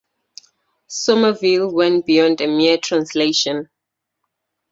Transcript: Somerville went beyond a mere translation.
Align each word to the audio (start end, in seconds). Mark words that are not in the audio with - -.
Somerville 0.87 1.71
went 1.71 2.07
beyond 2.07 2.41
a 2.41 2.47
mere 2.47 2.79
translation. 2.79 3.69